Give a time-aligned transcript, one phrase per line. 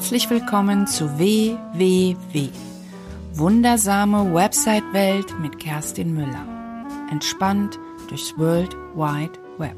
[0.00, 2.48] Herzlich willkommen zu WWW.
[3.34, 6.88] Wundersame Website-Welt mit Kerstin Müller.
[7.10, 7.78] Entspannt
[8.08, 9.76] durchs World Wide Web.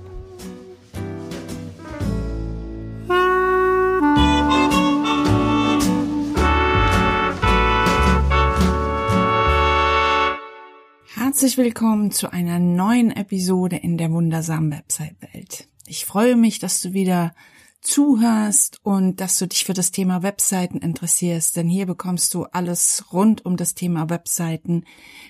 [11.16, 15.68] Herzlich willkommen zu einer neuen Episode in der wundersamen Website-Welt.
[15.88, 17.34] Ich freue mich, dass du wieder
[17.82, 23.04] zuhörst und dass du dich für das Thema Webseiten interessierst, denn hier bekommst du alles
[23.12, 24.84] rund um das Thema Webseiten,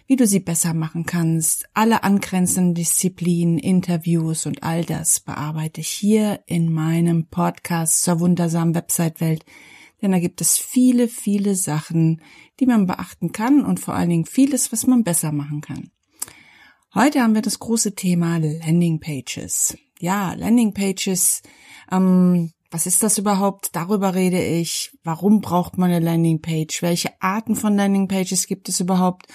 [0.07, 5.89] wie du sie besser machen kannst, alle angrenzenden Disziplinen, Interviews und all das bearbeite ich
[5.89, 9.45] hier in meinem Podcast zur wundersamen Website-Welt,
[10.03, 12.21] denn da gibt es viele, viele Sachen,
[12.61, 15.91] die man beachten kann und vor allen Dingen vieles, was man besser machen kann.
[16.95, 19.79] Heute haben wir das große Thema Landing Pages.
[19.99, 21.43] Ja, Landing Pages
[21.93, 23.77] ähm, was ist das überhaupt?
[23.77, 24.97] Darüber rede ich.
[25.05, 26.81] Warum braucht man eine Landingpage?
[26.81, 29.27] Welche Arten von Landingpages gibt es überhaupt?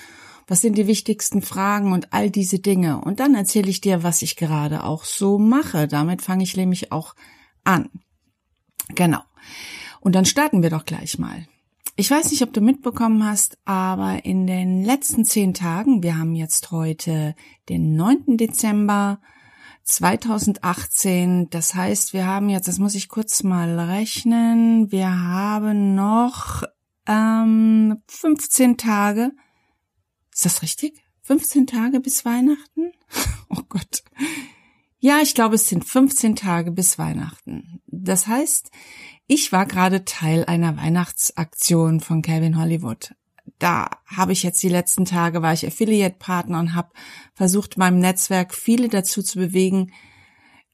[0.47, 3.00] Was sind die wichtigsten Fragen und all diese Dinge?
[3.00, 5.88] Und dann erzähle ich dir, was ich gerade auch so mache.
[5.88, 7.13] Damit fange ich nämlich auch
[7.63, 7.89] an.
[8.95, 9.22] Genau.
[10.00, 11.45] Und dann starten wir doch gleich mal.
[11.95, 16.35] Ich weiß nicht, ob du mitbekommen hast, aber in den letzten zehn Tagen, wir haben
[16.35, 17.35] jetzt heute
[17.69, 18.38] den 9.
[18.38, 19.19] Dezember,
[19.88, 21.49] 2018.
[21.49, 26.63] Das heißt, wir haben jetzt, das muss ich kurz mal rechnen, wir haben noch
[27.07, 29.31] ähm, 15 Tage.
[30.33, 31.02] Ist das richtig?
[31.23, 32.91] 15 Tage bis Weihnachten?
[33.49, 34.03] Oh Gott.
[34.99, 37.81] Ja, ich glaube, es sind 15 Tage bis Weihnachten.
[37.88, 38.72] Das heißt,
[39.25, 43.16] ich war gerade Teil einer Weihnachtsaktion von Calvin Hollywood
[43.59, 46.89] da habe ich jetzt die letzten Tage, war ich Affiliate-Partner und habe
[47.33, 49.91] versucht, meinem Netzwerk viele dazu zu bewegen,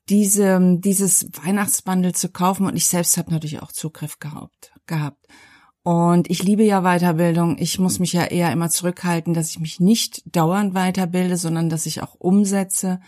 [0.09, 2.65] diese, dieses Weihnachtsbundle zu kaufen.
[2.65, 4.73] Und ich selbst habe natürlich auch Zugriff gehabt.
[4.85, 5.25] gehabt.
[5.83, 7.57] Und ich liebe ja Weiterbildung.
[7.57, 11.85] Ich muss mich ja eher immer zurückhalten, dass ich mich nicht dauernd weiterbilde, sondern dass
[11.85, 12.99] ich auch umsetze.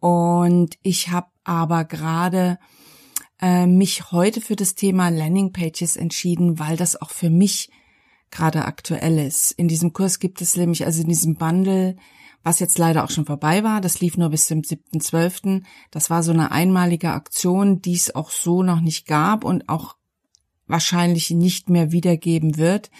[0.00, 2.58] Und ich habe aber gerade
[3.40, 7.70] äh, mich heute für das Thema Landing Pages entschieden, weil das auch für mich
[8.30, 9.52] gerade aktuell ist.
[9.52, 11.96] In diesem Kurs gibt es nämlich, also in diesem Bundle,
[12.42, 16.22] was jetzt leider auch schon vorbei war, das lief nur bis zum 7.12., das war
[16.22, 19.96] so eine einmalige Aktion, die es auch so noch nicht gab und auch
[20.66, 22.90] wahrscheinlich nicht mehr wiedergeben wird.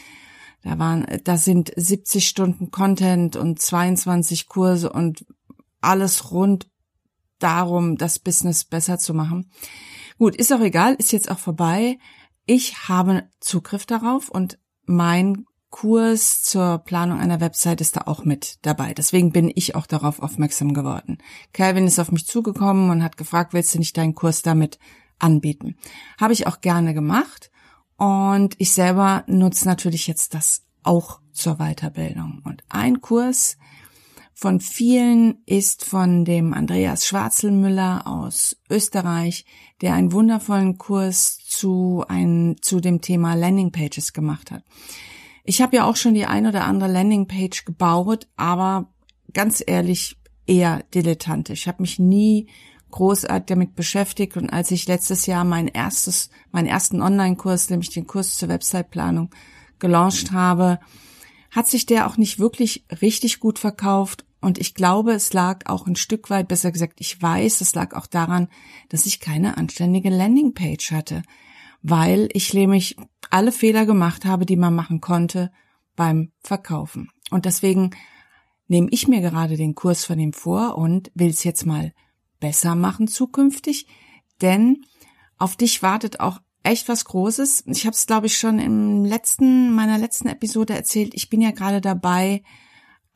[0.63, 5.25] Da waren, da sind 70 Stunden Content und 22 Kurse und
[5.81, 6.69] alles rund
[7.39, 9.51] darum, das Business besser zu machen.
[10.19, 11.99] Gut, ist auch egal, ist jetzt auch vorbei.
[12.47, 18.59] Ich habe Zugriff darauf und mein Kurs zur Planung einer Website ist da auch mit
[18.63, 18.95] dabei.
[18.95, 21.19] Deswegen bin ich auch darauf aufmerksam geworden.
[21.53, 24.79] Calvin ist auf mich zugekommen und hat gefragt, willst du nicht deinen Kurs damit
[25.19, 25.77] anbieten?
[26.19, 27.51] Habe ich auch gerne gemacht.
[27.97, 32.41] Und ich selber nutze natürlich jetzt das auch zur Weiterbildung.
[32.45, 33.59] Und ein Kurs
[34.41, 39.45] von vielen ist von dem Andreas Schwarzelmüller aus Österreich,
[39.81, 44.63] der einen wundervollen Kurs zu, ein, zu dem Thema Landingpages gemacht hat.
[45.43, 48.89] Ich habe ja auch schon die ein oder andere Landingpage gebaut, aber
[49.33, 50.17] ganz ehrlich
[50.47, 51.63] eher dilettantisch.
[51.63, 52.47] Ich habe mich nie
[52.93, 58.07] großartig damit beschäftigt und als ich letztes Jahr mein erstes, meinen ersten Online-Kurs, nämlich den
[58.07, 59.31] Kurs zur Website-Planung,
[59.81, 60.79] gelauncht habe,
[61.51, 65.87] hat sich der auch nicht wirklich richtig gut verkauft und ich glaube, es lag auch
[65.87, 68.49] ein Stück weit, besser gesagt, ich weiß, es lag auch daran,
[68.89, 71.23] dass ich keine anständige Landingpage hatte,
[71.83, 72.97] weil ich nämlich
[73.31, 75.51] alle Fehler gemacht habe, die man machen konnte
[75.97, 77.11] beim Verkaufen.
[77.31, 77.91] Und deswegen
[78.69, 81.93] nehme ich mir gerade den Kurs von ihm vor und will es jetzt mal
[82.39, 83.87] besser machen zukünftig,
[84.41, 84.85] denn
[85.39, 87.65] auf dich wartet auch echt was Großes.
[87.67, 91.15] Ich habe es, glaube ich, schon im letzten meiner letzten Episode erzählt.
[91.15, 92.43] Ich bin ja gerade dabei,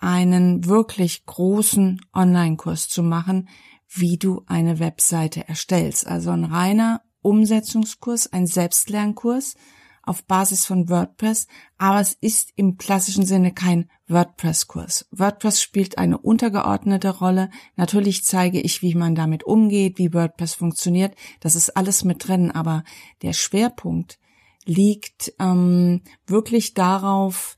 [0.03, 3.49] einen wirklich großen Online-Kurs zu machen,
[3.89, 6.07] wie du eine Webseite erstellst.
[6.07, 9.55] Also ein reiner Umsetzungskurs, ein Selbstlernkurs
[10.03, 11.47] auf Basis von WordPress,
[11.79, 15.07] aber es ist im klassischen Sinne kein WordPress-Kurs.
[15.13, 17.51] WordPress spielt eine untergeordnete Rolle.
[17.77, 21.15] Natürlich zeige ich, wie man damit umgeht, wie WordPress funktioniert.
[21.39, 22.83] Das ist alles mit drin, aber
[23.23, 24.19] der Schwerpunkt
[24.65, 27.57] liegt ähm, wirklich darauf,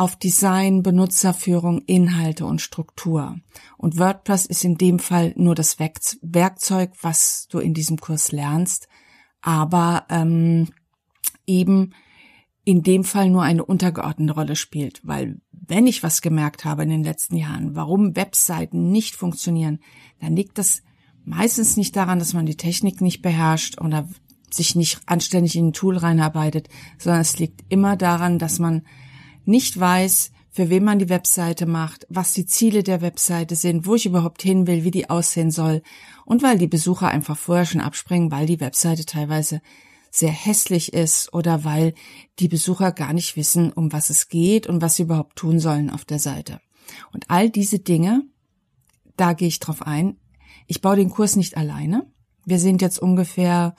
[0.00, 3.38] auf Design, Benutzerführung, Inhalte und Struktur.
[3.76, 8.88] Und WordPress ist in dem Fall nur das Werkzeug, was du in diesem Kurs lernst,
[9.42, 10.68] aber ähm,
[11.46, 11.92] eben
[12.64, 16.88] in dem Fall nur eine untergeordnete Rolle spielt, weil wenn ich was gemerkt habe in
[16.88, 19.80] den letzten Jahren, warum Webseiten nicht funktionieren,
[20.18, 20.82] dann liegt das
[21.26, 24.08] meistens nicht daran, dass man die Technik nicht beherrscht oder
[24.50, 28.80] sich nicht anständig in ein Tool reinarbeitet, sondern es liegt immer daran, dass man
[29.50, 33.94] nicht weiß, für wen man die Webseite macht, was die Ziele der Webseite sind, wo
[33.94, 35.82] ich überhaupt hin will, wie die aussehen soll
[36.24, 39.60] und weil die Besucher einfach vorher schon abspringen, weil die Webseite teilweise
[40.10, 41.94] sehr hässlich ist oder weil
[42.40, 45.88] die Besucher gar nicht wissen, um was es geht und was sie überhaupt tun sollen
[45.88, 46.60] auf der Seite.
[47.12, 48.24] Und all diese Dinge,
[49.16, 50.16] da gehe ich drauf ein.
[50.66, 52.10] Ich baue den Kurs nicht alleine.
[52.44, 53.76] Wir sind jetzt ungefähr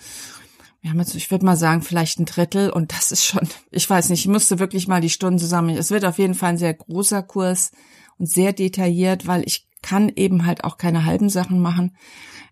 [0.82, 3.90] wir haben jetzt, ich würde mal sagen, vielleicht ein Drittel und das ist schon, ich
[3.90, 5.78] weiß nicht, ich musste wirklich mal die Stunden zusammen.
[5.78, 7.72] Es wird auf jeden Fall ein sehr großer Kurs
[8.18, 11.96] und sehr detailliert, weil ich kann eben halt auch keine halben Sachen machen.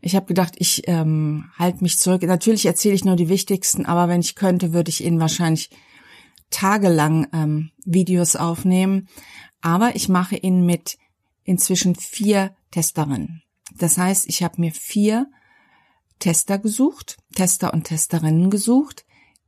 [0.01, 2.23] Ich habe gedacht, ich ähm, halte mich zurück.
[2.23, 5.69] Natürlich erzähle ich nur die wichtigsten, aber wenn ich könnte, würde ich Ihnen wahrscheinlich
[6.49, 9.07] tagelang ähm, Videos aufnehmen.
[9.61, 10.97] Aber ich mache ihn mit
[11.43, 13.43] inzwischen vier Testerinnen.
[13.77, 15.27] Das heißt, ich habe mir vier
[16.19, 19.06] Tester gesucht, Tester und Testerinnen gesucht,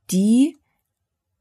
[0.10, 0.58] die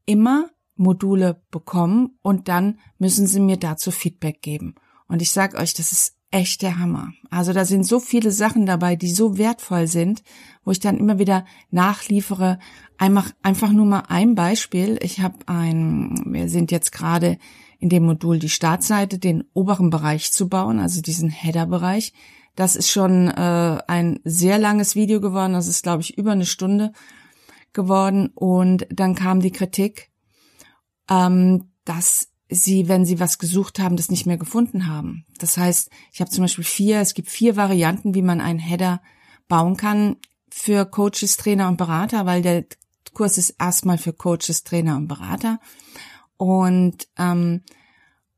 [0.07, 4.75] immer Module bekommen und dann müssen sie mir dazu Feedback geben.
[5.07, 7.13] Und ich sage euch, das ist echt der Hammer.
[7.29, 10.23] Also da sind so viele Sachen dabei, die so wertvoll sind,
[10.65, 12.59] wo ich dann immer wieder nachliefere.
[12.99, 14.99] Einfach, einfach nur mal ein Beispiel.
[15.03, 17.39] Ich habe ein, wir sind jetzt gerade
[17.79, 22.13] in dem Modul die Startseite, den oberen Bereich zu bauen, also diesen Header-Bereich.
[22.57, 25.53] Das ist schon äh, ein sehr langes Video geworden.
[25.53, 26.93] Das ist, glaube ich, über eine Stunde
[27.73, 28.31] geworden.
[28.35, 30.11] Und dann kam die Kritik,
[31.09, 35.25] ähm, dass sie, wenn sie was gesucht haben, das nicht mehr gefunden haben.
[35.39, 39.01] Das heißt, ich habe zum Beispiel vier, es gibt vier Varianten, wie man einen Header
[39.49, 40.17] bauen kann
[40.51, 42.65] für Coaches, Trainer und Berater, weil der
[43.15, 45.61] Kurs ist erstmal für Coaches, Trainer und Berater.
[46.37, 47.63] Und ähm,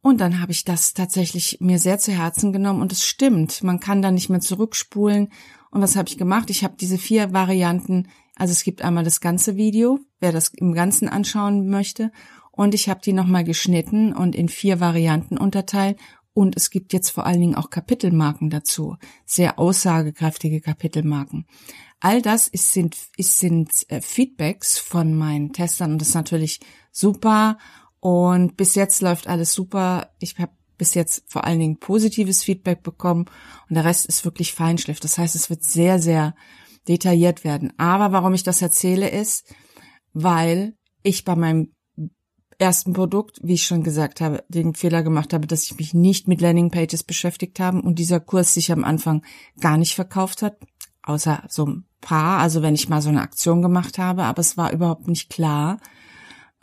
[0.03, 3.79] und dann habe ich das tatsächlich mir sehr zu Herzen genommen und es stimmt, man
[3.79, 5.29] kann da nicht mehr zurückspulen.
[5.71, 6.51] Und was habe ich gemacht?
[6.51, 10.75] Ich habe diese vier Varianten, also es gibt einmal das ganze Video, wer das im
[10.75, 12.11] Ganzen anschauen möchte,
[12.51, 15.99] und ich habe die nochmal geschnitten und in vier Varianten unterteilt.
[16.35, 21.47] Und es gibt jetzt vor allen Dingen auch Kapitelmarken dazu, sehr aussagekräftige Kapitelmarken.
[22.01, 26.61] All das ist, sind, ist, sind äh, Feedbacks von meinen Testern und das ist natürlich
[26.91, 27.59] super
[28.03, 30.11] und bis jetzt läuft alles super.
[30.19, 33.27] Ich habe bis jetzt vor allen Dingen positives Feedback bekommen
[33.69, 34.99] und der Rest ist wirklich Feinschliff.
[34.99, 36.35] Das heißt, es wird sehr, sehr
[36.89, 37.73] detailliert werden.
[37.79, 39.55] Aber warum ich das erzähle ist,
[40.13, 41.77] weil ich bei meinem
[42.59, 46.27] ersten Produkt, wie ich schon gesagt habe, den Fehler gemacht habe, dass ich mich nicht
[46.27, 49.25] mit Landingpages beschäftigt habe und dieser Kurs sich am Anfang
[49.61, 50.57] gar nicht verkauft hat,
[51.05, 54.57] außer so ein paar, also wenn ich mal so eine Aktion gemacht habe, aber es
[54.57, 55.79] war überhaupt nicht klar,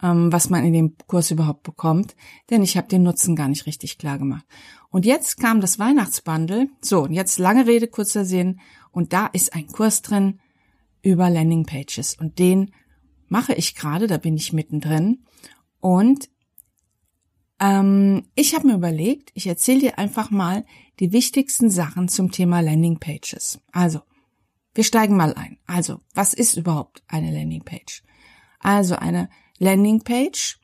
[0.01, 2.15] was man in dem Kurs überhaupt bekommt,
[2.49, 4.45] denn ich habe den Nutzen gar nicht richtig klar gemacht.
[4.89, 6.67] Und jetzt kam das Weihnachtsbundle.
[6.81, 8.59] So, und jetzt lange Rede, kurzer Sinn.
[8.91, 10.39] Und da ist ein Kurs drin
[11.01, 12.15] über Landingpages.
[12.19, 12.73] Und den
[13.27, 15.25] mache ich gerade, da bin ich mittendrin.
[15.79, 16.29] Und
[17.59, 20.65] ähm, ich habe mir überlegt, ich erzähle dir einfach mal
[20.99, 23.59] die wichtigsten Sachen zum Thema Landingpages.
[23.71, 24.01] Also,
[24.73, 25.57] wir steigen mal ein.
[25.67, 28.03] Also, was ist überhaupt eine Landingpage?
[28.59, 30.59] Also eine Landingpage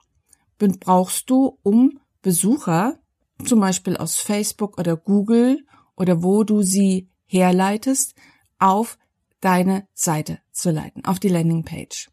[0.58, 2.98] brauchst du, um Besucher,
[3.46, 5.66] zum Beispiel aus Facebook oder Google
[5.96, 8.16] oder wo du sie herleitest,
[8.58, 8.98] auf
[9.42, 12.10] deine Seite zu leiten, auf die Landingpage.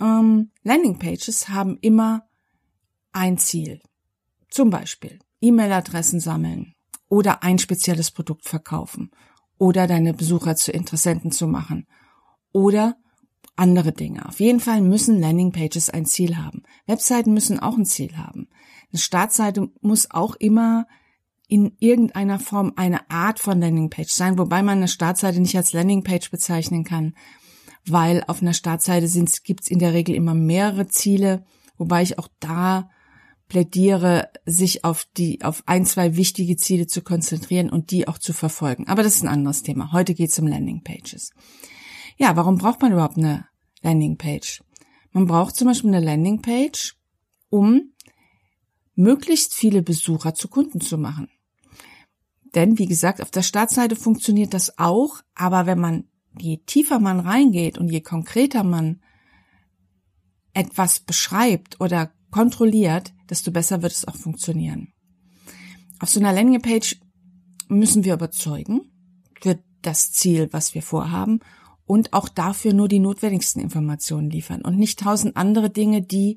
[0.00, 2.26] Ähm, Landingpages haben immer
[3.12, 3.80] ein Ziel.
[4.48, 6.74] Zum Beispiel E-Mail-Adressen sammeln
[7.08, 9.10] oder ein spezielles Produkt verkaufen
[9.58, 11.86] oder deine Besucher zu Interessenten zu machen
[12.52, 12.96] oder
[13.60, 14.26] andere Dinge.
[14.26, 16.62] Auf jeden Fall müssen Landingpages ein Ziel haben.
[16.86, 18.48] Webseiten müssen auch ein Ziel haben.
[18.92, 20.86] Eine Startseite muss auch immer
[21.46, 26.30] in irgendeiner Form eine Art von Landingpage sein, wobei man eine Startseite nicht als Landingpage
[26.30, 27.14] bezeichnen kann,
[27.86, 29.08] weil auf einer Startseite
[29.44, 31.44] gibt es in der Regel immer mehrere Ziele,
[31.76, 32.88] wobei ich auch da
[33.48, 38.32] plädiere, sich auf die, auf ein, zwei wichtige Ziele zu konzentrieren und die auch zu
[38.32, 38.86] verfolgen.
[38.86, 39.92] Aber das ist ein anderes Thema.
[39.92, 41.32] Heute geht es um Landingpages.
[42.16, 43.49] Ja, warum braucht man überhaupt eine
[43.82, 44.62] Landingpage.
[45.12, 46.96] Man braucht zum Beispiel eine Landingpage,
[47.48, 47.92] um
[48.94, 51.28] möglichst viele Besucher zu Kunden zu machen.
[52.54, 56.04] Denn, wie gesagt, auf der Startseite funktioniert das auch, aber wenn man,
[56.38, 59.00] je tiefer man reingeht und je konkreter man
[60.52, 64.92] etwas beschreibt oder kontrolliert, desto besser wird es auch funktionieren.
[66.00, 67.00] Auf so einer Landingpage
[67.68, 68.80] müssen wir überzeugen
[69.40, 71.40] für das Ziel, was wir vorhaben
[71.90, 76.36] und auch dafür nur die notwendigsten Informationen liefern und nicht tausend andere Dinge, die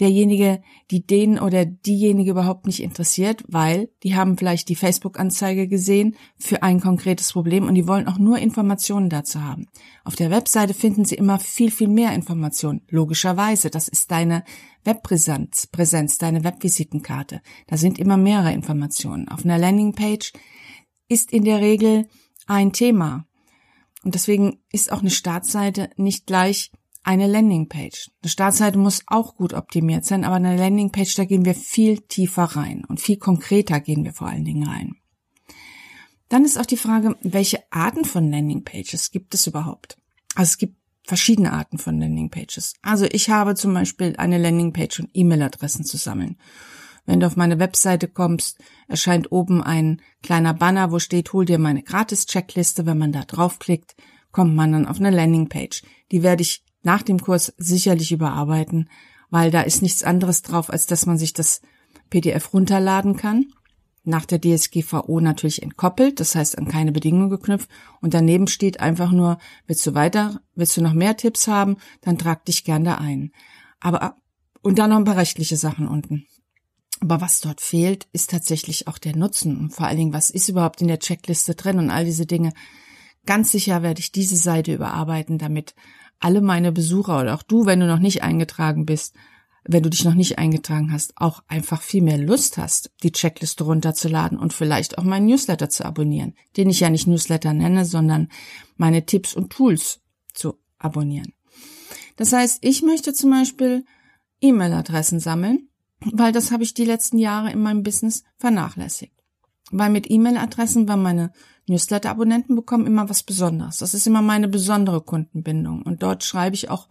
[0.00, 6.16] derjenige, die den oder diejenige überhaupt nicht interessiert, weil die haben vielleicht die Facebook-Anzeige gesehen
[6.38, 9.66] für ein konkretes Problem und die wollen auch nur Informationen dazu haben.
[10.04, 12.80] Auf der Webseite finden sie immer viel, viel mehr Informationen.
[12.88, 14.42] Logischerweise, das ist deine
[14.84, 17.42] Webpräsenz, Präsenz, deine Webvisitenkarte.
[17.66, 19.28] Da sind immer mehrere Informationen.
[19.28, 20.32] Auf einer Landingpage
[21.08, 22.08] ist in der Regel
[22.46, 23.26] ein Thema.
[24.04, 26.70] Und deswegen ist auch eine Startseite nicht gleich
[27.02, 28.10] eine Landingpage.
[28.22, 32.44] Eine Startseite muss auch gut optimiert sein, aber eine Landingpage, da gehen wir viel tiefer
[32.44, 34.96] rein und viel konkreter gehen wir vor allen Dingen rein.
[36.28, 39.98] Dann ist auch die Frage, welche Arten von Landingpages gibt es überhaupt?
[40.34, 42.74] Also es gibt verschiedene Arten von Landingpages.
[42.82, 46.38] Also ich habe zum Beispiel eine Landingpage und E-Mail-Adressen zu sammeln.
[47.06, 48.58] Wenn du auf meine Webseite kommst,
[48.88, 52.86] erscheint oben ein kleiner Banner, wo steht, hol dir meine Gratis-Checkliste.
[52.86, 53.94] Wenn man da draufklickt,
[54.32, 55.82] kommt man dann auf eine Landingpage.
[56.12, 58.88] Die werde ich nach dem Kurs sicherlich überarbeiten,
[59.30, 61.60] weil da ist nichts anderes drauf, als dass man sich das
[62.10, 63.46] PDF runterladen kann.
[64.06, 67.70] Nach der DSGVO natürlich entkoppelt, das heißt an keine Bedingungen geknüpft.
[68.02, 72.18] Und daneben steht einfach nur, willst du weiter, willst du noch mehr Tipps haben, dann
[72.18, 73.32] trag dich gern da ein.
[73.80, 74.16] Aber,
[74.60, 76.26] und dann noch ein paar rechtliche Sachen unten.
[77.04, 80.48] Aber was dort fehlt, ist tatsächlich auch der Nutzen und vor allen Dingen, was ist
[80.48, 82.54] überhaupt in der Checkliste drin und all diese Dinge.
[83.26, 85.74] Ganz sicher werde ich diese Seite überarbeiten, damit
[86.18, 89.14] alle meine Besucher oder auch du, wenn du noch nicht eingetragen bist,
[89.64, 93.64] wenn du dich noch nicht eingetragen hast, auch einfach viel mehr Lust hast, die Checkliste
[93.64, 98.30] runterzuladen und vielleicht auch meinen Newsletter zu abonnieren, den ich ja nicht Newsletter nenne, sondern
[98.78, 100.00] meine Tipps und Tools
[100.32, 101.34] zu abonnieren.
[102.16, 103.84] Das heißt, ich möchte zum Beispiel
[104.40, 105.68] E-Mail-Adressen sammeln,
[106.12, 109.12] weil das habe ich die letzten Jahre in meinem Business vernachlässigt.
[109.70, 111.32] Weil mit E-Mail-Adressen war meine
[111.66, 113.78] Newsletter-Abonnenten bekommen immer was Besonderes.
[113.78, 115.82] Das ist immer meine besondere Kundenbindung.
[115.82, 116.88] Und dort schreibe ich auch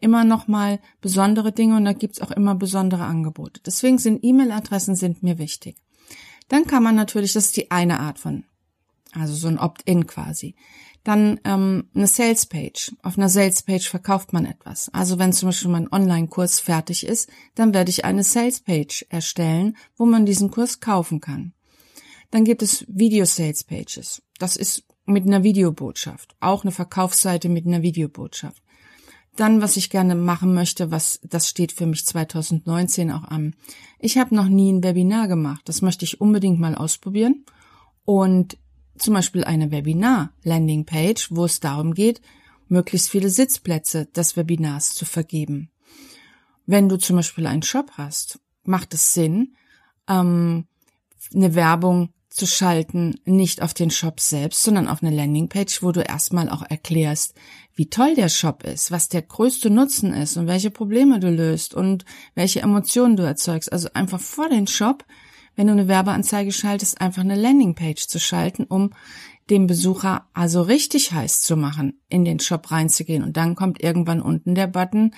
[0.00, 3.60] immer noch mal besondere Dinge und da gibt's auch immer besondere Angebote.
[3.64, 5.76] Deswegen sind E-Mail-Adressen sind mir wichtig.
[6.48, 8.44] Dann kann man natürlich, das ist die eine Art von,
[9.12, 10.54] also so ein Opt-in quasi.
[11.08, 12.96] Dann ähm, eine Sales-Page.
[13.02, 14.90] Auf einer Sales-Page verkauft man etwas.
[14.92, 20.04] Also wenn zum Beispiel mein Online-Kurs fertig ist, dann werde ich eine Sales-Page erstellen, wo
[20.04, 21.54] man diesen Kurs kaufen kann.
[22.30, 24.20] Dann gibt es Video Sales Pages.
[24.38, 26.36] Das ist mit einer Videobotschaft.
[26.40, 28.62] Auch eine Verkaufsseite mit einer Videobotschaft.
[29.34, 33.56] Dann, was ich gerne machen möchte, was das steht für mich 2019 auch an.
[33.98, 35.62] Ich habe noch nie ein Webinar gemacht.
[35.64, 37.46] Das möchte ich unbedingt mal ausprobieren.
[38.04, 38.58] Und
[38.98, 42.20] zum Beispiel eine Webinar-Landing-Page, wo es darum geht,
[42.68, 45.70] möglichst viele Sitzplätze des Webinars zu vergeben.
[46.66, 49.54] Wenn du zum Beispiel einen Shop hast, macht es Sinn,
[50.08, 50.66] ähm,
[51.34, 56.00] eine Werbung zu schalten, nicht auf den Shop selbst, sondern auf eine Landingpage, wo du
[56.00, 57.34] erstmal auch erklärst,
[57.74, 61.74] wie toll der Shop ist, was der größte Nutzen ist und welche Probleme du löst
[61.74, 63.72] und welche Emotionen du erzeugst.
[63.72, 65.04] Also einfach vor den Shop,
[65.58, 68.94] wenn du eine Werbeanzeige schaltest, einfach eine Landingpage zu schalten, um
[69.50, 73.24] dem Besucher also richtig heiß zu machen, in den Shop reinzugehen.
[73.24, 75.16] Und dann kommt irgendwann unten der Button.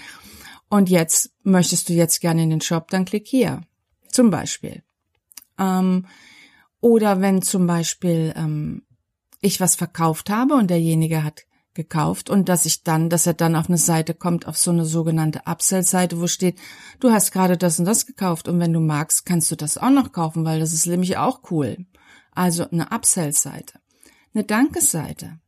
[0.70, 3.60] Und jetzt möchtest du jetzt gerne in den Shop, dann klick hier.
[4.08, 4.82] Zum Beispiel.
[5.58, 6.06] Ähm,
[6.80, 8.84] oder wenn zum Beispiel ähm,
[9.42, 11.44] ich was verkauft habe und derjenige hat
[11.74, 14.84] gekauft und dass ich dann, dass er dann auf eine Seite kommt, auf so eine
[14.84, 16.58] sogenannte Upsell-Seite, wo steht,
[16.98, 19.90] du hast gerade das und das gekauft und wenn du magst, kannst du das auch
[19.90, 21.86] noch kaufen, weil das ist nämlich auch cool.
[22.32, 23.80] Also eine Upsell-Seite.
[24.34, 25.38] Eine Dankesseite.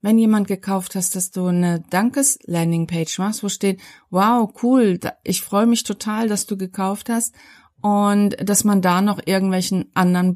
[0.00, 5.66] Wenn jemand gekauft hast, dass du eine Dankes-Landing-Page machst, wo steht, wow, cool, ich freue
[5.66, 7.34] mich total, dass du gekauft hast
[7.80, 10.34] und dass man da noch irgendwelchen anderen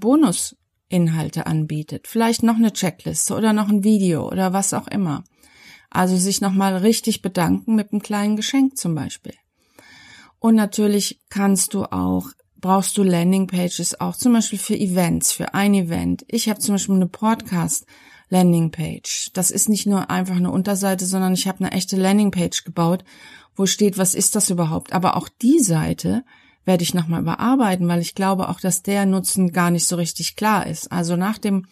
[0.90, 2.06] Bonusinhalte anbietet.
[2.06, 5.24] Vielleicht noch eine Checkliste oder noch ein Video oder was auch immer.
[5.90, 9.34] Also sich nochmal richtig bedanken mit einem kleinen Geschenk zum Beispiel.
[10.38, 15.74] Und natürlich kannst du auch, brauchst du Landingpages auch zum Beispiel für Events, für ein
[15.74, 16.24] Event.
[16.28, 17.86] Ich habe zum Beispiel eine Podcast
[18.28, 19.30] Landingpage.
[19.34, 23.04] Das ist nicht nur einfach eine Unterseite, sondern ich habe eine echte Landingpage gebaut,
[23.54, 24.92] wo steht, was ist das überhaupt.
[24.92, 26.24] Aber auch die Seite
[26.66, 30.36] werde ich nochmal überarbeiten, weil ich glaube auch, dass der Nutzen gar nicht so richtig
[30.36, 30.92] klar ist.
[30.92, 31.66] Also nach dem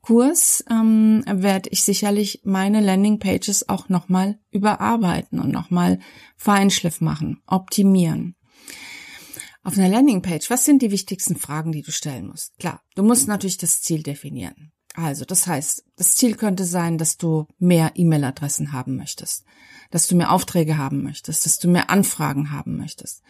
[0.00, 5.98] Kurs ähm, werde ich sicherlich meine Landingpages auch nochmal überarbeiten und nochmal
[6.36, 8.36] Feinschliff machen, optimieren.
[9.64, 12.58] Auf einer Landingpage, was sind die wichtigsten Fragen, die du stellen musst?
[12.58, 14.72] Klar, du musst natürlich das Ziel definieren.
[14.94, 19.44] Also, das heißt, das Ziel könnte sein, dass du mehr E-Mail-Adressen haben möchtest,
[19.90, 23.22] dass du mehr Aufträge haben möchtest, dass du mehr Anfragen haben möchtest,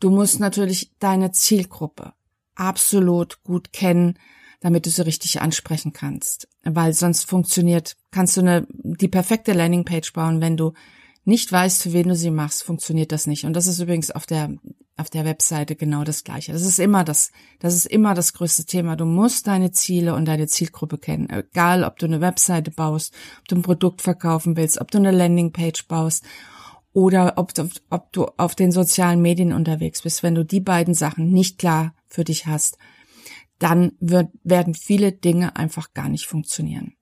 [0.00, 2.14] Du musst natürlich deine Zielgruppe
[2.54, 4.18] absolut gut kennen,
[4.60, 6.48] damit du sie richtig ansprechen kannst.
[6.62, 10.72] Weil sonst funktioniert, kannst du eine, die perfekte Landingpage bauen, wenn du
[11.24, 13.44] nicht weißt, für wen du sie machst, funktioniert das nicht.
[13.44, 14.54] Und das ist übrigens auf der,
[14.96, 16.52] auf der Webseite genau das Gleiche.
[16.52, 18.96] Das ist immer das, das ist immer das größte Thema.
[18.96, 21.28] Du musst deine Ziele und deine Zielgruppe kennen.
[21.30, 25.10] Egal, ob du eine Webseite baust, ob du ein Produkt verkaufen willst, ob du eine
[25.10, 26.24] Landingpage baust
[26.92, 27.52] oder ob,
[27.90, 30.22] ob du auf den sozialen Medien unterwegs bist.
[30.22, 32.78] Wenn du die beiden Sachen nicht klar für dich hast,
[33.58, 36.94] dann wird, werden viele Dinge einfach gar nicht funktionieren.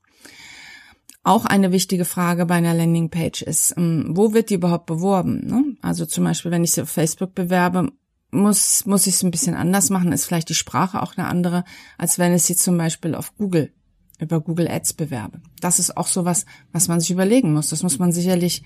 [1.22, 5.46] Auch eine wichtige Frage bei einer Landingpage ist, ähm, wo wird die überhaupt beworben?
[5.46, 5.76] Ne?
[5.82, 7.92] Also zum Beispiel, wenn ich sie auf Facebook bewerbe,
[8.30, 11.64] muss, muss ich es ein bisschen anders machen, ist vielleicht die Sprache auch eine andere,
[11.96, 13.72] als wenn ich sie zum Beispiel auf Google,
[14.18, 15.40] über Google Ads bewerbe.
[15.60, 17.70] Das ist auch sowas, was man sich überlegen muss.
[17.70, 18.62] Das muss man sicherlich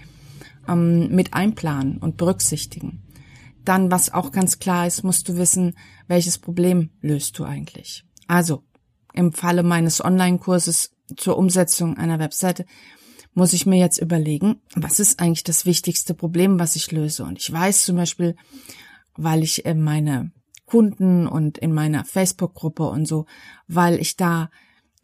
[0.69, 3.02] ähm, mit einplanen und berücksichtigen.
[3.64, 5.76] Dann, was auch ganz klar ist, musst du wissen,
[6.09, 8.04] welches Problem löst du eigentlich.
[8.26, 8.64] Also,
[9.14, 12.64] im Falle meines Online-Kurses zur Umsetzung einer Webseite
[13.35, 17.25] muss ich mir jetzt überlegen, was ist eigentlich das wichtigste Problem, was ich löse.
[17.25, 18.37] Und ich weiß zum Beispiel,
[19.14, 20.33] weil ich in meine
[20.66, 23.26] Kunden und in meiner Facebook-Gruppe und so,
[23.69, 24.50] weil ich da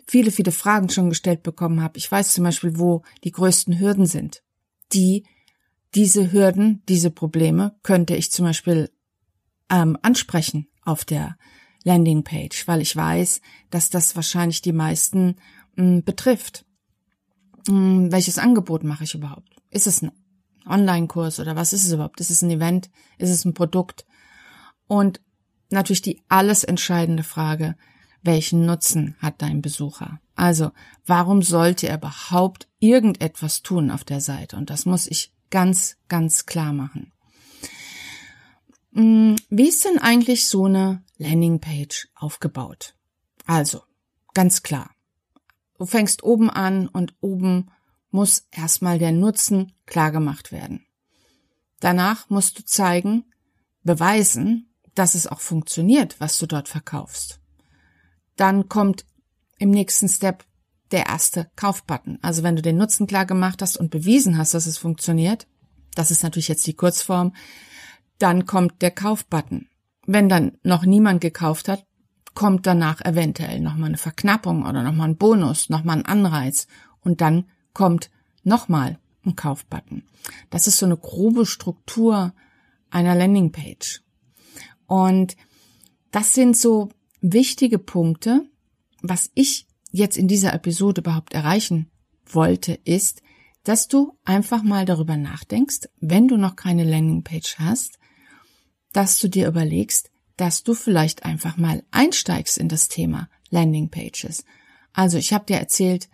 [0.07, 1.99] viele, viele Fragen schon gestellt bekommen habe.
[1.99, 4.43] Ich weiß zum Beispiel, wo die größten Hürden sind.
[4.93, 5.25] Die,
[5.95, 8.91] diese Hürden, diese Probleme könnte ich zum Beispiel
[9.71, 11.37] ähm, ansprechen auf der
[11.85, 13.41] Landingpage, weil ich weiß,
[13.71, 15.37] dass das wahrscheinlich die meisten
[15.77, 16.65] mh, betrifft.
[17.69, 19.57] Mh, welches Angebot mache ich überhaupt?
[19.71, 20.13] Ist es ein
[20.67, 22.21] Online-Kurs oder was ist es überhaupt?
[22.21, 22.91] Ist es ein Event?
[23.17, 24.05] Ist es ein Produkt?
[24.87, 25.21] Und
[25.71, 27.77] natürlich die alles entscheidende Frage,
[28.23, 30.21] welchen Nutzen hat dein Besucher?
[30.35, 30.73] Also,
[31.07, 34.57] warum sollte er überhaupt irgendetwas tun auf der Seite?
[34.57, 37.13] Und das muss ich ganz, ganz klar machen.
[38.91, 42.95] Wie ist denn eigentlich so eine Landingpage aufgebaut?
[43.47, 43.83] Also,
[44.35, 44.91] ganz klar.
[45.79, 47.71] Du fängst oben an und oben
[48.11, 50.87] muss erstmal der Nutzen klar gemacht werden.
[51.81, 53.25] Danach musst du zeigen,
[53.85, 57.41] beweisen, dass es auch funktioniert, was du dort verkaufst.
[58.37, 59.07] Dann kommt
[59.59, 60.45] im nächsten Step
[60.91, 62.19] der erste Kaufbutton.
[62.23, 65.47] Also wenn du den Nutzen klar gemacht hast und bewiesen hast, dass es funktioniert,
[65.95, 67.35] das ist natürlich jetzt die Kurzform,
[68.19, 69.69] dann kommt der Kaufbutton.
[70.07, 71.85] Wenn dann noch niemand gekauft hat,
[72.35, 76.67] kommt danach eventuell nochmal eine Verknappung oder nochmal ein Bonus, nochmal ein Anreiz
[77.01, 78.11] und dann kommt
[78.43, 80.05] nochmal ein Kaufbutton.
[80.51, 82.33] Das ist so eine grobe Struktur
[82.91, 84.03] einer Landingpage.
[84.87, 85.37] Und
[86.11, 88.49] das sind so wichtige Punkte.
[89.03, 91.91] Was ich jetzt in dieser Episode überhaupt erreichen
[92.27, 93.23] wollte, ist,
[93.65, 97.99] dass du einfach mal darüber nachdenkst, wenn du noch keine Landingpage hast,
[98.93, 104.45] dass du dir überlegst, dass du vielleicht einfach mal einsteigst in das Thema Landingpages.
[104.93, 106.09] Also ich habe dir erzählt,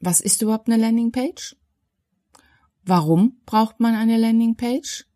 [0.00, 1.56] was ist überhaupt eine Landingpage?
[2.84, 5.06] Warum braucht man eine Landingpage?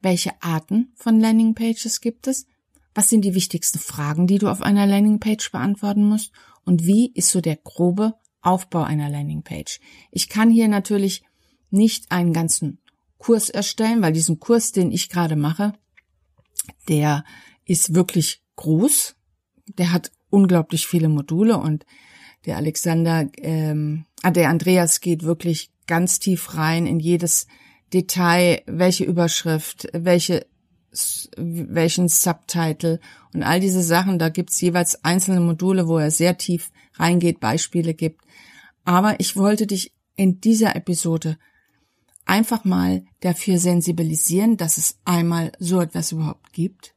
[0.00, 2.46] Welche Arten von Landingpages gibt es?
[2.94, 6.32] Was sind die wichtigsten Fragen, die du auf einer Landingpage beantworten musst?
[6.66, 9.80] Und wie ist so der grobe Aufbau einer Landingpage?
[10.10, 11.22] Ich kann hier natürlich
[11.70, 12.80] nicht einen ganzen
[13.18, 15.72] Kurs erstellen, weil diesen Kurs, den ich gerade mache,
[16.88, 17.24] der
[17.64, 19.14] ist wirklich groß.
[19.78, 21.86] Der hat unglaublich viele Module und
[22.44, 27.46] der Alexander, ähm, ah, der Andreas geht wirklich ganz tief rein in jedes
[27.92, 30.46] Detail, welche Überschrift, welche
[31.36, 33.00] welchen Subtitle
[33.36, 34.18] und all diese Sachen.
[34.18, 38.22] Da gibt's jeweils einzelne Module, wo er sehr tief reingeht, Beispiele gibt.
[38.84, 41.38] Aber ich wollte dich in dieser Episode
[42.24, 46.94] einfach mal dafür sensibilisieren, dass es einmal so etwas überhaupt gibt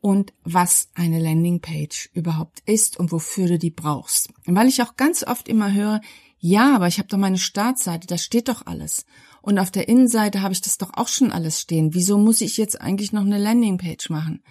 [0.00, 4.30] und was eine Landingpage überhaupt ist und wofür du die brauchst.
[4.46, 6.00] Weil ich auch ganz oft immer höre,
[6.38, 9.04] ja, aber ich habe doch meine Startseite, da steht doch alles.
[9.42, 11.92] Und auf der Innenseite habe ich das doch auch schon alles stehen.
[11.92, 14.42] Wieso muss ich jetzt eigentlich noch eine Landingpage machen?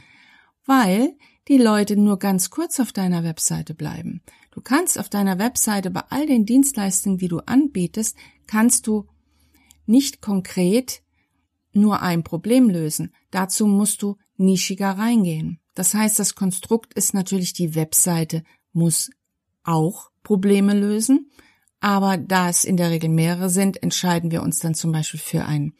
[0.65, 1.15] Weil
[1.47, 4.21] die Leute nur ganz kurz auf deiner Webseite bleiben.
[4.51, 9.05] Du kannst auf deiner Webseite bei all den Dienstleistungen, die du anbietest, kannst du
[9.85, 11.01] nicht konkret
[11.73, 13.13] nur ein Problem lösen.
[13.31, 15.59] Dazu musst du nischiger reingehen.
[15.73, 19.11] Das heißt, das Konstrukt ist natürlich, die Webseite muss
[19.63, 21.29] auch Probleme lösen,
[21.81, 25.45] aber da es in der Regel mehrere sind, entscheiden wir uns dann zum Beispiel für
[25.45, 25.73] ein,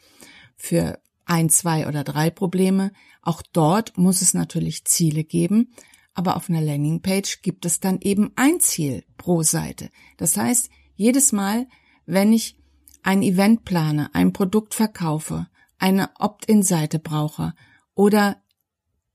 [0.56, 2.92] für ein, zwei oder drei Probleme.
[3.20, 5.72] Auch dort muss es natürlich Ziele geben,
[6.14, 9.90] aber auf einer Landingpage gibt es dann eben ein Ziel pro Seite.
[10.16, 11.66] Das heißt, jedes Mal,
[12.06, 12.56] wenn ich
[13.02, 15.46] ein Event plane, ein Produkt verkaufe,
[15.78, 17.52] eine Opt-in-Seite brauche
[17.94, 18.40] oder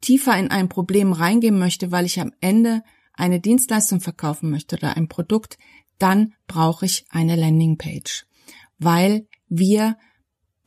[0.01, 4.95] tiefer in ein Problem reingehen möchte, weil ich am Ende eine Dienstleistung verkaufen möchte oder
[4.95, 5.57] ein Produkt,
[5.97, 8.25] dann brauche ich eine Landingpage,
[8.79, 9.97] weil wir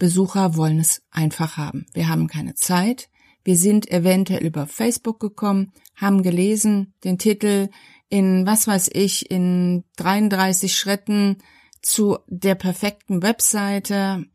[0.04, 1.86] Besucher wollen es einfach haben.
[1.94, 3.08] Wir haben keine Zeit.
[3.42, 7.70] Wir sind eventuell über Facebook gekommen, haben gelesen, den Titel
[8.10, 11.38] in, was weiß ich, in 33 Schritten
[11.80, 14.26] zu der perfekten Webseite.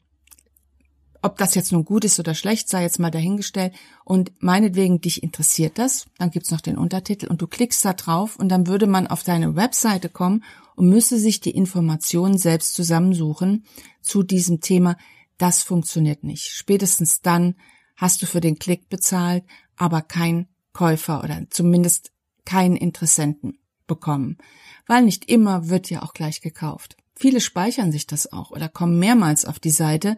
[1.22, 3.74] Ob das jetzt nun gut ist oder schlecht, sei jetzt mal dahingestellt.
[4.04, 6.08] Und meinetwegen, dich interessiert das.
[6.18, 9.22] Dann gibt's noch den Untertitel und du klickst da drauf und dann würde man auf
[9.22, 10.44] deine Webseite kommen
[10.76, 13.66] und müsse sich die Informationen selbst zusammensuchen
[14.02, 14.98] zu diesem Thema.
[15.40, 16.52] Das funktioniert nicht.
[16.52, 17.56] Spätestens dann
[17.96, 19.44] hast du für den Klick bezahlt,
[19.78, 22.12] aber kein Käufer oder zumindest
[22.46, 24.38] keinen Interessenten bekommen.
[24.86, 26.98] Weil nicht immer wird ja auch gleich gekauft.
[27.16, 30.18] Viele speichern sich das auch oder kommen mehrmals auf die Seite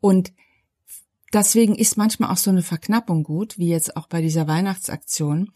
[0.00, 0.32] und
[1.32, 5.52] deswegen ist manchmal auch so eine Verknappung gut, wie jetzt auch bei dieser Weihnachtsaktion,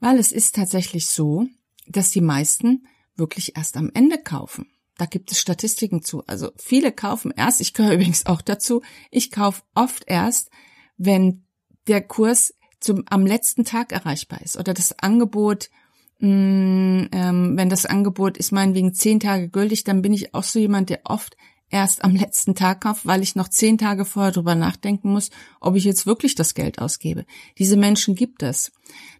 [0.00, 1.46] weil es ist tatsächlich so,
[1.86, 4.66] dass die meisten wirklich erst am Ende kaufen.
[4.98, 6.22] Da gibt es Statistiken zu.
[6.26, 10.50] Also viele kaufen erst, ich gehöre übrigens auch dazu, ich kaufe oft erst,
[10.98, 11.44] wenn
[11.86, 15.70] der Kurs zum, am letzten Tag erreichbar ist oder das Angebot,
[16.18, 20.42] mh, mm, ähm, wenn das Angebot ist meinetwegen zehn Tage gültig, dann bin ich auch
[20.42, 21.36] so jemand, der oft
[21.70, 25.30] erst am letzten Tag kauft, weil ich noch zehn Tage vorher drüber nachdenken muss,
[25.60, 27.24] ob ich jetzt wirklich das Geld ausgebe.
[27.58, 28.72] Diese Menschen gibt es.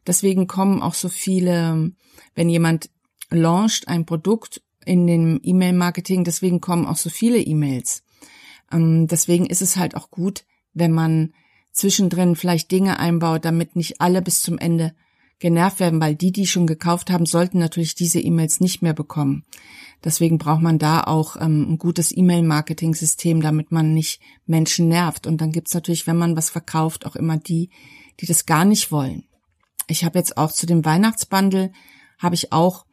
[0.06, 1.92] Deswegen kommen auch so viele,
[2.34, 2.90] wenn jemand
[3.30, 8.02] launcht ein Produkt in dem E-Mail-Marketing, deswegen kommen auch so viele E-Mails.
[8.72, 11.34] Ähm, deswegen ist es halt auch gut, wenn man
[11.72, 14.94] zwischendrin vielleicht Dinge einbaut, damit nicht alle bis zum Ende
[15.38, 19.44] genervt werden, weil die, die schon gekauft haben, sollten natürlich diese E-Mails nicht mehr bekommen.
[20.02, 25.26] Deswegen braucht man da auch ähm, ein gutes E-Mail-Marketing-System, damit man nicht Menschen nervt.
[25.26, 27.70] Und dann gibt's natürlich, wenn man was verkauft, auch immer die,
[28.20, 29.24] die das gar nicht wollen.
[29.86, 31.72] Ich habe jetzt auch zu dem Weihnachtsbundle,
[32.18, 32.84] habe ich auch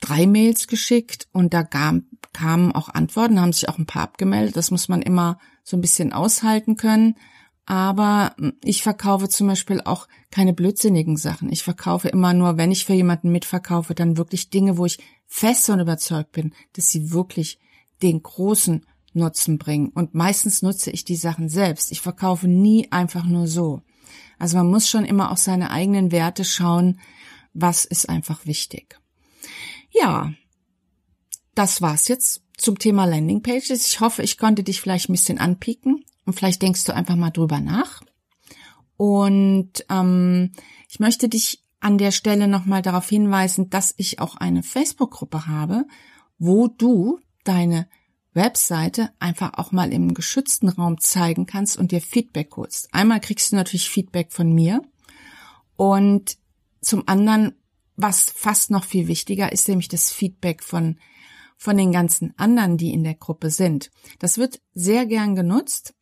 [0.00, 4.56] drei Mails geschickt und da kam, kamen auch Antworten, haben sich auch ein paar abgemeldet.
[4.56, 7.16] Das muss man immer so ein bisschen aushalten können.
[7.66, 11.50] Aber hm, ich verkaufe zum Beispiel auch keine blödsinnigen Sachen.
[11.50, 15.70] Ich verkaufe immer nur, wenn ich für jemanden mitverkaufe, dann wirklich Dinge, wo ich fest
[15.70, 17.58] und überzeugt bin, dass sie wirklich
[18.02, 19.88] den großen Nutzen bringen.
[19.88, 21.92] Und meistens nutze ich die Sachen selbst.
[21.92, 23.82] Ich verkaufe nie einfach nur so.
[24.38, 27.00] Also man muss schon immer auf seine eigenen Werte schauen,
[27.54, 29.00] was ist einfach wichtig.
[29.94, 30.32] Ja,
[31.54, 33.86] das war's jetzt zum Thema Landingpages.
[33.86, 37.30] Ich hoffe, ich konnte dich vielleicht ein bisschen anpieken und vielleicht denkst du einfach mal
[37.30, 38.02] drüber nach.
[38.96, 40.52] Und ähm,
[40.88, 45.84] ich möchte dich an der Stelle nochmal darauf hinweisen, dass ich auch eine Facebook-Gruppe habe,
[46.38, 47.88] wo du deine
[48.32, 52.92] Webseite einfach auch mal im geschützten Raum zeigen kannst und dir Feedback holst.
[52.92, 54.82] Einmal kriegst du natürlich Feedback von mir
[55.76, 56.36] und
[56.80, 57.54] zum anderen,
[57.96, 60.98] was fast noch viel wichtiger ist, nämlich das Feedback von
[61.56, 63.92] von den ganzen anderen, die in der Gruppe sind.
[64.18, 65.94] Das wird sehr gern genutzt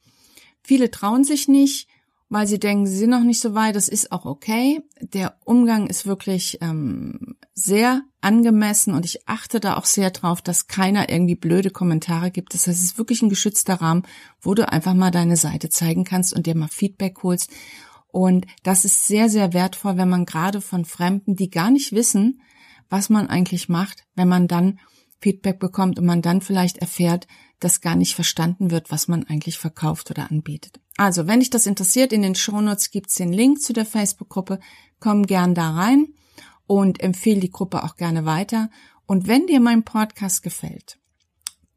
[0.63, 1.89] Viele trauen sich nicht,
[2.29, 3.77] weil sie denken, sie sind noch nicht so weit.
[3.77, 4.81] Das ist auch okay.
[5.01, 10.69] Der Umgang ist wirklich ähm, sehr angemessen und ich achte da auch sehr drauf, dass
[10.69, 12.55] keiner irgendwie blöde Kommentare gibt.
[12.55, 14.05] Das heißt, es ist wirklich ein geschützter Rahmen,
[14.41, 17.51] wo du einfach mal deine Seite zeigen kannst und dir mal Feedback holst.
[18.13, 22.43] Und das ist sehr, sehr wertvoll, wenn man gerade von Fremden, die gar nicht wissen,
[22.89, 24.79] was man eigentlich macht, wenn man dann
[25.21, 27.27] Feedback bekommt und man dann vielleicht erfährt,
[27.59, 30.81] dass gar nicht verstanden wird, was man eigentlich verkauft oder anbietet.
[30.97, 34.61] Also, wenn dich das interessiert, in den Shownotes gibt's den Link zu der Facebook-Gruppe.
[35.01, 36.09] Komm gern da rein
[36.67, 38.69] und empfehle die Gruppe auch gerne weiter.
[39.07, 40.99] Und wenn dir mein Podcast gefällt,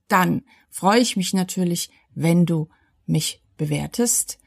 [0.10, 2.68] dann freue ich mich natürlich, wenn du
[3.06, 4.38] mich bewertest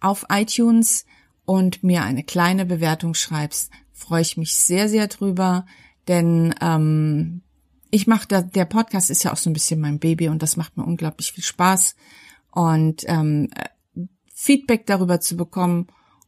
[0.00, 1.04] auf iTunes
[1.44, 3.70] und mir eine kleine Bewertung schreibst.
[3.92, 5.66] Freue ich mich sehr, sehr drüber,
[6.08, 7.42] denn ähm,
[7.90, 10.56] ich mache da, der Podcast ist ja auch so ein bisschen mein Baby und das
[10.56, 11.94] macht mir unglaublich viel Spaß.
[12.50, 13.50] Und ähm,
[14.34, 15.86] Feedback darüber zu bekommen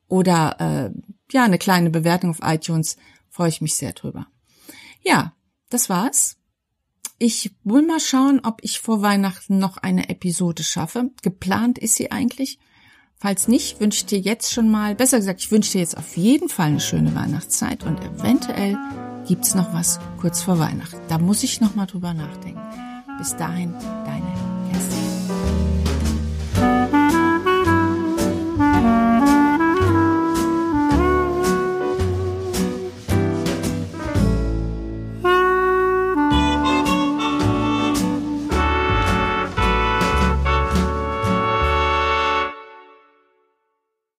[0.09, 0.90] oder äh,
[1.33, 2.96] ja, eine kleine Bewertung auf iTunes,
[3.29, 4.26] freue ich mich sehr drüber.
[5.02, 5.35] Ja,
[5.68, 6.37] das war's.
[7.18, 11.11] Ich will mal schauen, ob ich vor Weihnachten noch eine Episode schaffe.
[11.22, 12.59] Geplant ist sie eigentlich.
[13.26, 16.16] Falls nicht, wünsche ich dir jetzt schon mal, besser gesagt, ich wünsche dir jetzt auf
[16.16, 18.78] jeden Fall eine schöne Weihnachtszeit und eventuell
[19.26, 21.00] gibt's noch was kurz vor Weihnachten.
[21.08, 22.60] Da muss ich noch mal drüber nachdenken.
[23.18, 24.32] Bis dahin, deine